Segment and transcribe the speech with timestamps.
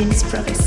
[0.00, 0.59] James Prophecy.